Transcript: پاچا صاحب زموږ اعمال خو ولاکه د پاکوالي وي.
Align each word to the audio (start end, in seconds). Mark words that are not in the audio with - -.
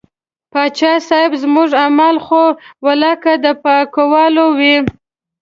پاچا 0.51 0.93
صاحب 1.07 1.31
زموږ 1.43 1.69
اعمال 1.83 2.15
خو 2.25 2.43
ولاکه 2.85 3.33
د 3.43 3.45
پاکوالي 3.63 4.45
وي. 4.57 4.75